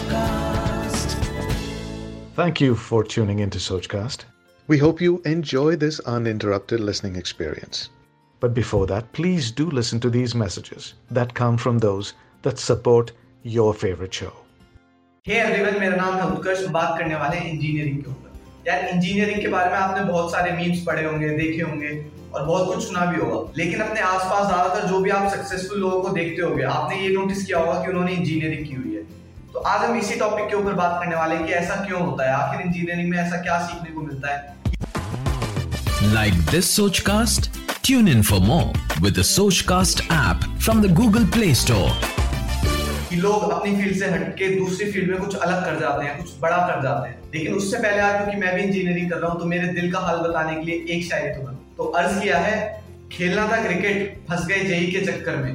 [0.00, 1.14] Sochcast.
[2.34, 4.24] Thank you for tuning into Sochcast.
[4.68, 7.90] We hope you enjoy this uninterrupted listening experience.
[8.42, 13.12] But before that, please do listen to these messages that come from those that support
[13.44, 14.32] your favorite show.
[15.26, 19.40] Hey everyone मेरा नाम है उत्कर्ष बात करने वाले हैं engineering के ऊपर यार इंजीनियरिंग
[19.42, 21.90] के बारे में आपने बहुत सारे मीम्स पढ़े होंगे देखे होंगे
[22.34, 26.00] और बहुत कुछ सुना भी होगा लेकिन अपने आसपास ज़्यादातर जो भी आप सक्सेसफुल लोगों
[26.02, 29.02] को देखते होंगे आपने ये नोटिस किया होगा कि उन्होंने इंजीनियरिंग की हुई है
[29.60, 32.24] तो आज हम इसी टॉपिक के ऊपर बात करने वाले हैं कि ऐसा क्यों होता
[32.24, 32.34] है?
[32.34, 34.54] आखिर इंजीनियरिंग में ऐसा क्या सीखने को मिलता है?
[36.14, 37.48] Like this Sochcast?
[37.88, 38.70] Tune in for more
[39.06, 41.90] with the Sochcast app from the Google Play Store.
[43.10, 46.30] कि लोग अपनी फ़ील्ड से हटके दूसरी फ़ील्ड में कुछ अलग कर जाते हैं कुछ
[46.40, 49.40] बड़ा कर जाते हैं। लेकिन उससे पहले आज क्योंकि मैं भी इंजीनियरिंग कर रहा हूँ
[49.40, 52.56] तो मेरे दिल का हाल बताने के लिए एक शायरी तो तो अर्ज़ किया है
[53.12, 55.54] खेलना था क्रिकेट फंस गए जेई के चक्कर में।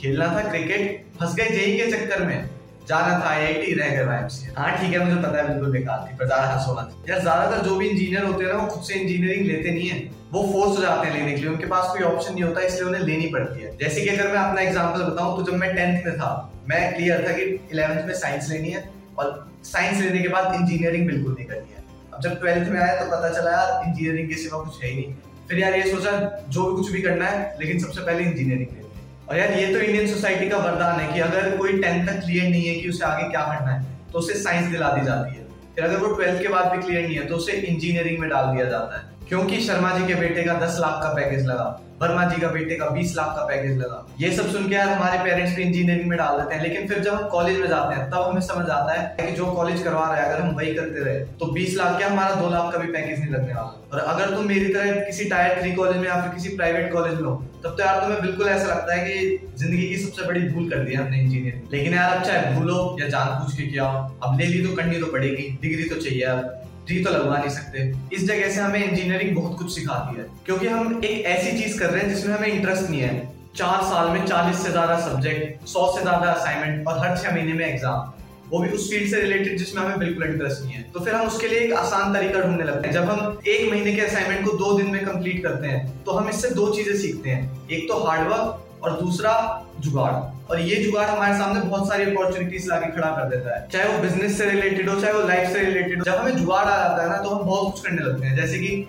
[0.00, 2.50] खेलना था क्रिकेट फंस गए जेई के चक्कर में।
[2.88, 6.26] जाना था आईआईटी रह गए हाँ ठीक है, मुझे पता है, बिल्कुल बेकार थी, पर
[6.26, 9.46] ज़्यादा हंस होना यार, ज़्यादातर जो भी इंजीनियर होते हैं ना, वो खुद से इंजीनियरिंग
[9.46, 9.98] लेते नहीं है।
[10.32, 12.84] वो फोर्स हो जाते हैं लेने के लिए। उनके पास कोई ऑप्शन नहीं होता, इसलिए
[12.84, 16.06] उन्हें लेनी पड़ती है। जैसे कि अगर मैं अपना एग्ज़ाम्पल बताऊँ तो जब मैं टेंथ
[16.06, 16.30] में था,
[16.68, 21.06] मैं क्लियर था कि इलेवेंथ में साइंस लेनी है, और साइंस लेने के बाद इंजीनियरिंग
[21.06, 21.84] बिल्कुल नहीं करनी है।
[22.14, 24.96] अब जब ट्वेल्थ में आया तो पता चला, यार इंजीनियरिंग के सिवा कुछ है ही
[24.96, 25.14] नहीं।
[25.48, 26.10] फिर यार, ये सोचा,
[26.48, 28.91] जो भी कुछ भी करना है, लेकिन सबसे पहले इंजीनियरिंग लेनी
[29.32, 32.48] और यार, ये तो इंडियन सोसाइटी का वरदान है कि अगर कोई टेंथ तक क्लियर
[32.50, 35.44] नहीं है कि उसे आगे क्या करना है तो उसे साइंस दिला दी जाती है।
[35.74, 38.52] फिर अगर वो ट्वेल्थ के बाद भी क्लियर नहीं है तो उसे इंजीनियरिंग में डाल
[38.54, 41.64] दिया जाता है। क्योंकि शर्मा जी के बेटे का दस लाख का पैकेज लगा,
[42.00, 44.88] वर्मा जी का बेटे का बीस लाख का पैकेज लगा। ये सब सुन के यार
[44.88, 47.94] हमारे पेरेंट्स भी इंजीनियरिंग में डाल देते हैं, लेकिन फिर जब हम कॉलेज में जाते
[47.94, 50.74] हैं, तब हमें समझ आता है कि जो कॉलेज करवा रहा है, अगर हम वही
[50.74, 53.80] करते रहे तो बीस लाख क्या हमारा दो लाख का भी पैकेज नहीं लगने वाला।
[53.92, 57.14] और अगर तुम मेरी तरह किसी टायर थ्री कॉलेज में या फिर किसी प्राइवेट कॉलेज
[57.14, 57.34] में हो,
[57.64, 60.84] तब तो यार तुम्हें बिल्कुल ऐसा लगता है कि ज़िंदगी की सबसे बड़ी भूल कर
[60.84, 64.38] दी हमने इंजीनियरिंग लेकिन यार अब चाहे भूलो या जान पूछ के किया हो, अब
[64.40, 67.92] ले ली तो करनी तो पड़ेगी, डिग्री तो चाहिए अब डिग्री तो लगवा नहीं सकते।
[68.12, 71.90] इस जगह से हमें इंजीनियरिंग बहुत कुछ सिखाती है, क्योंकि हम एक ऐसी चीज़ कर
[71.90, 75.86] रहे हैं जिसमें हमें इंटरेस्ट नहीं है। चार साल में चालीस से ज़्यादा सब्जेक्ट सौ
[75.94, 78.12] से ज़्यादा असाइनमेंट और हर छह महीने में एग्ज़ाम
[78.50, 81.26] वो भी उस फ़ील्ड से रिलेटेड जिसमें हमें बिल्कुल इंटरेस्ट नहीं है। तो फिर हम
[81.26, 84.56] उसके लिए एक आसान तरीका ढूँढने लगते हैं। जब हम एक महीने के असाइनमेंट को
[84.58, 87.98] दो दिन में कंप्लीट करते हैं तो हम इससे दो चीज़ें सीखते हैं। एक तो
[88.04, 89.32] हार्डवर्क और दूसरा
[89.80, 90.12] जुगाड़।
[90.50, 93.98] और ये जुगाड़ हमारे सामने बहुत सारी अपॉर्चुनिटीज़ लाके खड़ा कर देता है। चाहे वो
[93.98, 97.02] बिज़नेस से रिलेटेड हो चाहे वो लाइफ से रिलेटेड हो जब हमें जुगाड़ आ जाता
[97.02, 98.86] है ना तो हम बहुत कुछ करने लगते हैं। जैसे कि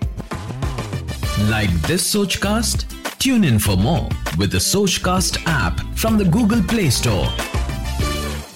[1.51, 2.83] Like this Sochcast?
[3.23, 4.05] Tune in for more
[4.39, 7.27] with the Sochcast app from the Google Play Store.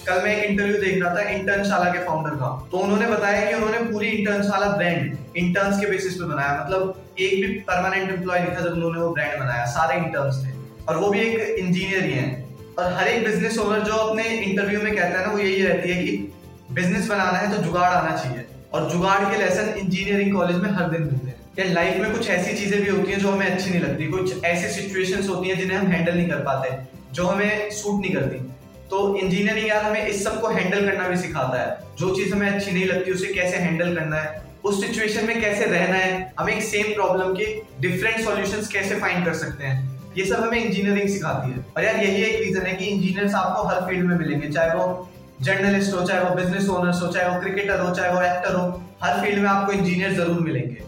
[0.06, 3.54] कल मैं एक इंटरव्यू देख रहा था इंटर्नशाला के फाउंडर का। तो उन्होंने बताया कि
[3.54, 8.56] उन्होंने पूरी इंटर्नशाला ब्रांड इंटर्न्स के बेसिस पे बनाया। मतलब एक भी परमानेंट एम्प्लॉय नहीं
[8.56, 10.57] था जब उन्होंने वो ब्रांड बनाया। सारे इंटर्न्स थे।
[10.88, 12.44] और वो भी एक इंजीनियर ही है।
[12.78, 15.88] और हर एक बिज़नेस ओनर जो अपने इंटरव्यू में कहता है ना, वो यही रहती
[15.88, 16.32] है कि
[16.72, 18.44] बिज़नेस बनाना है तो जुगाड़ आना चाहिए।
[18.74, 22.30] और जुगाड़ के लेसन इंजीनियरिंग कॉलेज में हर दिन मिलते हैं। या लाइफ में कुछ
[22.30, 24.06] ऐसी चीज़ें भी होती हैं जो हमें अच्छी नहीं लगती?
[24.06, 26.76] कुछ ऐसी सिचुएशंस होती हैं जिन्हें हम हैंडल नहीं कर पाते,
[27.14, 28.36] जो हमें सूट नहीं करती।
[28.90, 32.72] तो इंजीनियरिंग यार हमें इस सबको हैंडल करना भी सिखाता है। जो चीज़ हमें अच्छी
[32.72, 34.42] नहीं लगती, उसे कैसे हैंडल करना है?
[34.64, 36.34] उस सिचुएशन में कैसे रहना है?
[36.40, 39.97] हम एक सेम प्रॉब्लम के डिफरेंट सॉल्यूशंस कैसे फाइंड कर सकते हैं?
[40.18, 43.62] ये सब हमें इंजीनियरिंग सिखाती है। और यार, यही एक रीजन है कि इंजीनियर्स आपको
[43.68, 45.08] हर फ़ील्ड में मिलेंगे, चाहे वो
[45.42, 48.66] जर्नलिस्ट हो, चाहे वो बिज़नेस ओनर्स हो, चाहे वो क्रिकेटर हो, चाहे वो एक्टर हो,
[49.02, 50.87] हर फ़ील्ड में आपको इंजीनियर ज़रूर मिलेंगे।